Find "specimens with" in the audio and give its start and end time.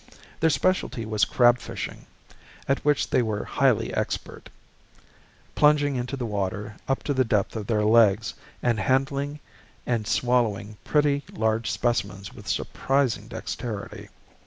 11.69-12.47